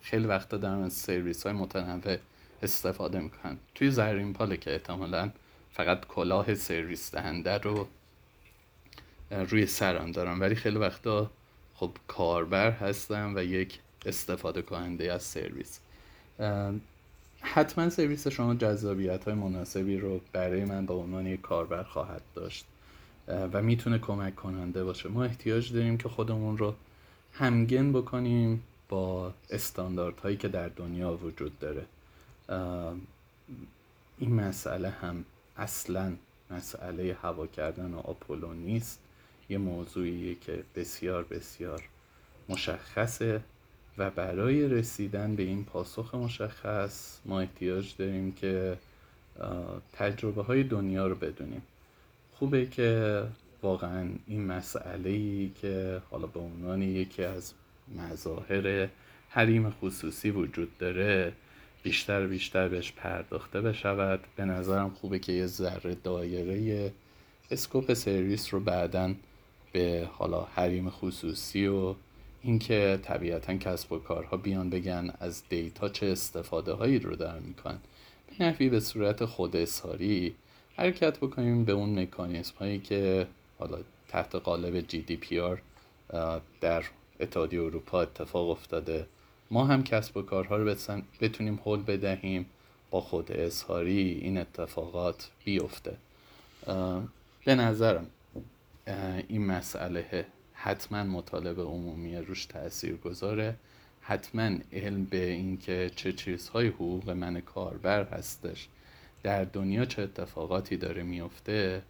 [0.03, 2.17] خیلی وقتا دارم از سرویس های متنوع
[2.63, 5.31] استفاده می‌کنم توی زرین پاله که احتمالا
[5.73, 7.87] فقط کلاه سرویس دهنده رو
[9.31, 10.41] روی سرم دارم.
[10.41, 11.31] ولی خیلی وقتا
[11.75, 15.81] خب کاربر هستم و یک استفاده کننده از سرویس.
[17.41, 22.65] حتما سرویس شما جذابیت های مناسبی رو برای من به عنوان یک کاربر خواهد داشت
[23.29, 25.09] و می‌تونه کمک کننده باشه.
[25.09, 26.75] ما احتیاج داریم که خودمون رو
[27.33, 31.87] همگن بکنیم با استانداردهایی که در دنیا وجود داره.
[34.19, 35.25] این مسئله هم
[35.57, 36.13] اصلا
[36.51, 39.01] مسئله هوا کردن آپولو نیست.
[39.49, 41.83] یه موضوعیه که بسیار بسیار
[42.49, 43.41] مشخصه
[43.99, 48.79] و برای رسیدن به این پاسخ مشخص ما احتیاج داریم که
[49.93, 51.63] تجربه های دنیا رو بدونیم.
[52.39, 53.23] خوبه که
[53.63, 57.53] واقعا این مسئله ای که حالا به عنوان یکی از
[57.99, 58.89] مظاهر
[59.31, 61.33] حریم خصوصی وجود داره.
[61.83, 64.21] بیشتر بیشتر بهش پرداخته بشود.
[64.37, 66.93] به نظرم خوبه که یه ذره دایره
[67.51, 69.15] اسکوپ سرویس رو بعدا
[69.73, 71.95] به حالا حریم خصوصی و
[72.43, 77.79] اینکه طبیعتا کسب و کارها بیان بگن از دیتا چه استفاده هایی رو دارن می‌کنن.
[78.27, 80.35] به نحوی به صورت خود اظهاری
[80.77, 83.27] حرکت بکنیم به اون مکانیزم هایی که
[83.59, 83.79] حالا
[84.09, 85.59] تحت قالب GDPR
[86.61, 86.85] در
[87.21, 89.07] اتحادیه اروپا اتفاق افتاده.
[89.51, 90.75] ما هم کسب و کارها رو
[91.21, 92.47] بتونیم حل بدهیم.
[92.91, 95.97] با خود اظهاری این اتفاقات بیفته.
[97.45, 98.07] به نظرم
[99.29, 103.57] این مسئله حتما مطالب عمومی روش تاثیر گذاره.
[104.01, 108.69] حتما علم به اینکه چه چیزهای حقوق من کاربر هستش
[109.23, 111.83] در دنیا چه اتفاقاتی داره میفته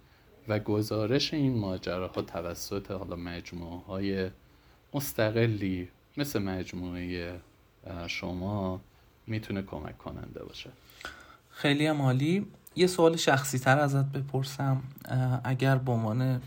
[0.49, 4.31] و گزارش این ماجراها توسط حالا مجموعه های
[4.95, 7.41] مستقلی مثل مجموعه
[8.07, 8.81] شما
[9.27, 10.71] می‌تونه کمک کننده باشه.
[11.51, 12.47] خیلی عالی.
[12.77, 14.83] یه سوال شخصی تر ازت بپرسم.
[15.45, 16.43] اگر به عنوان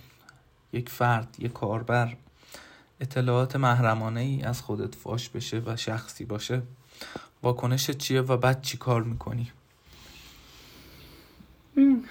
[0.74, 2.16] یک فرد یک کاربر
[3.00, 6.62] اطلاعات محرمانه ای از خودت فاش بشه و شخصی باشه
[7.44, 9.52] واکنش چیه و بعد چی کار می‌کنی؟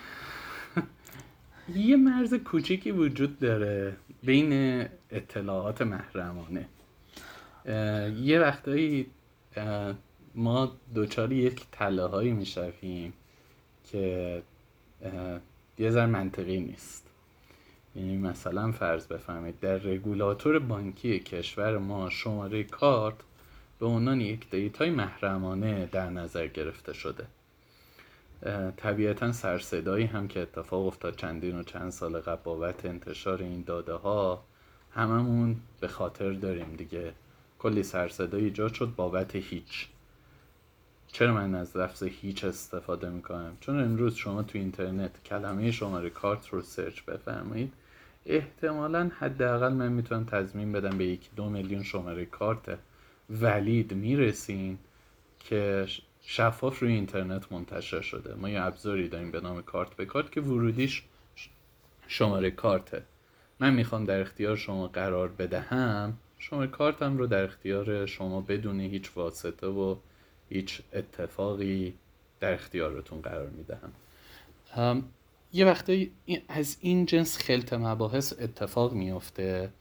[1.74, 3.96] یه مرز کوچیکی وجود داره.
[4.22, 6.68] بین اطلاعات محرمانه.
[8.20, 9.06] یه وقتایی
[10.34, 13.12] ما دوچار یک تله هایی می‌شویم
[13.90, 14.42] که
[15.78, 17.06] یه ذر منطقی نیست.
[17.96, 23.14] یعنی مثلا فرض بفهمید در رگولاتور بانکی کشور ما شماره کارت
[23.78, 27.26] به عنوان یک دیتای محرمانه در نظر گرفته شده.
[28.76, 33.92] طبیعتا سرصدایی هم که اتفاق افتاد چندین و چند سال قبل بابت انتشار این داده
[33.92, 34.44] ها
[34.94, 37.12] هممون به خاطر داریم دیگه.
[37.58, 39.88] کلی سرصدایی ایجاد شد بابت هیچ.
[41.06, 46.48] چرا من از لفظ هیچ استفاده می‌کنم؟ چون امروز شما تو اینترنت کلمه شماره کارت
[46.48, 47.72] رو سرچ بفرمایید
[48.26, 52.78] احتمالا حداقل من می‌تونم تضمین بدم به یک دو میلیون شماره کارت
[53.30, 54.78] ولید می‌رسین
[55.40, 55.86] که
[56.22, 58.34] شفاف روی اینترنت منتشر شده.
[58.34, 59.96] ما یه ابزاری داریم به نام کارت.
[59.96, 61.02] به کارت که ورودیش
[62.08, 63.02] شماره کارته.
[63.60, 69.10] من می‌خوام در اختیار شما قرار بدهم شماره کارتم رو در اختیار شما بدون هیچ
[69.16, 69.96] واسطه و
[70.48, 71.94] هیچ اتفاقی
[72.40, 73.92] در اختیارتون قرار می‌دهم.
[75.52, 76.12] یه وقتی
[76.48, 79.72] از این جنس خلط مباحث اتفاق میافته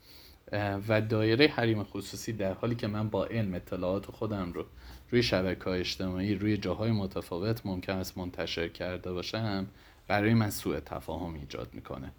[0.87, 4.65] و دایره حریم خصوصی در حالی که من با علم اطلاعات خودم رو
[5.12, 9.68] روی شبکه های اجتماعی روی جاهای متفاوت ممکن است منتشر کرده باشم
[10.07, 12.12] برای من سوء تفاهم ایجاد می‌کنه.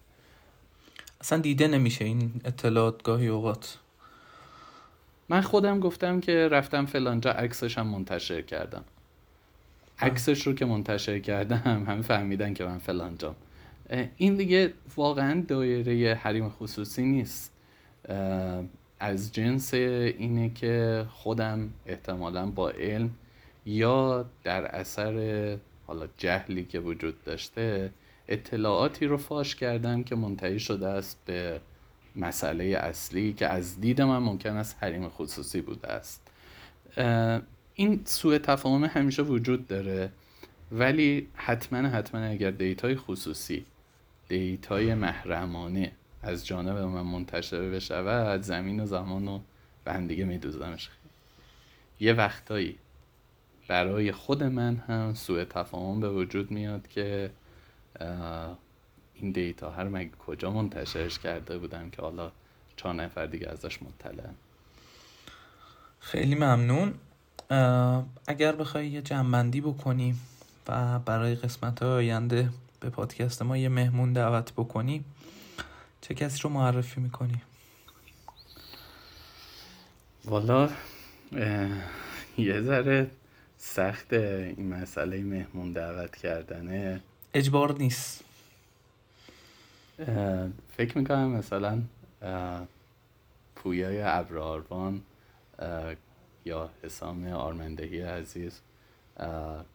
[1.20, 3.78] اصلا دیده نمیشه این اطلاعات گاهی اوقات.
[5.28, 8.84] من خودم گفتم که رفتم فلانجا عکسش هم منتشر کردم.
[9.98, 13.36] عکسش رو که منتشر کردم همه فهمیدن که من فلانجام
[14.16, 17.52] این دیگه واقعا دایره حریم خصوصی نیست.
[19.02, 23.10] از جنس اینه که خودم احتمالا با علم
[23.66, 27.90] یا در اثر حالا جهلی که وجود داشته
[28.28, 31.60] اطلاعاتی رو فاش کردم که منتهی شده است به
[32.16, 36.20] مسئله اصلی که از دید من ممکن است حریم خصوصی بوده است.
[37.74, 40.12] این سوء تفاهم همیشه وجود داره
[40.72, 43.64] ولی حتما حتما اگر data ی خصوصی
[44.28, 45.92] data ی محرمانه
[46.22, 49.40] از جانب من منتشر بشود زمین و زمان رو
[49.84, 50.90] به هم دیگه میدوزمش
[52.00, 52.78] یه وقتایی
[53.68, 57.30] برای خود من هم سوء تفاهم به وجود میاد که
[59.14, 62.30] این دیتا هر مگه کجا منتشرش کرده بودم که حالا
[62.76, 64.24] چهار نفر دیگه ازش مطلع
[66.00, 66.94] خیلی ممنون.
[68.26, 70.14] اگر بخوای یه جنبندی بکنی
[70.68, 72.48] و برای قسمت های آینده
[72.80, 75.04] به پادکست ما یه مهمون دعوت بکنی
[76.02, 77.42] چه کسی رو معرفی می‌کنی؟
[80.24, 80.70] والا
[82.38, 83.10] یه ذره
[83.58, 87.00] سخت این مسئله مهمون دعوت کردنه.
[87.34, 88.24] اجبار نیست.
[90.76, 91.82] فکر می‌کنم مثلا
[93.56, 95.02] پویای ابراروان
[96.44, 98.60] یا حسام آرمندهی عزیز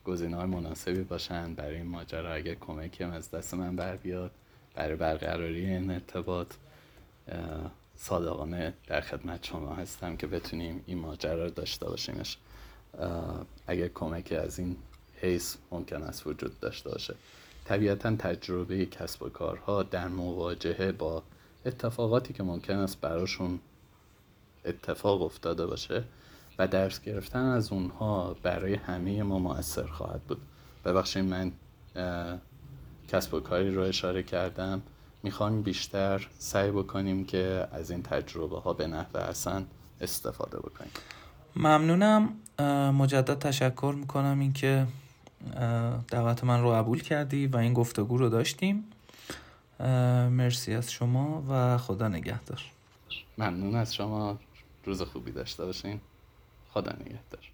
[0.06, 2.34] گزینه های مناسبی باشن برای این ماجرا.
[2.34, 4.32] اگر کمکی هم از دست من بر بیاد.
[4.78, 6.48] برای برقراری این ارتباط
[7.96, 12.38] صادقانه در خدمت شما هستم که بتونیم این ماجرا رو داشته باشیمش.
[13.68, 14.76] اگر کمکی از این
[15.22, 17.16] حیث ممکن است وجود داشته باشه.
[17.66, 21.24] طبیعتا تجربه کسب و کارها در مواجهه با
[21.66, 23.60] اتفاقاتی که ممکن است براشون
[24.66, 26.04] اتفاق افتاده باشه
[26.60, 30.42] و درس گرفتن از اونها برای همه ما موثر خواهد بود.
[30.86, 31.52] ببخشید من
[33.08, 34.82] کسب و کاری رو اشاره کردم.
[35.24, 39.66] می‌خوام بیشتر سعی بکنیم که از این تجربه ها به نحو اصلا
[40.02, 40.92] استفاده بکنیم.
[41.56, 42.30] ممنونم.
[42.94, 44.88] مجدد تشکر می‌کنم اینکه
[46.08, 48.84] دعوت من رو قبول کردی و این گفتگو رو داشتیم.
[50.30, 52.62] مرسی از شما و خدا نگهدار.
[53.38, 54.40] ممنون از شما.
[54.86, 56.02] روز خوبی داشته باشین.
[56.70, 57.52] خدا نگهدار.